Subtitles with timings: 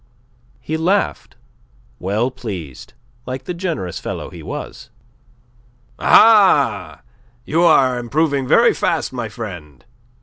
[0.59, 1.35] He laughed,
[1.99, 2.93] well pleased,
[3.27, 4.89] like the generous fellow he was.
[5.99, 7.01] "Aha!
[7.45, 9.85] You are improving very fast, my friend."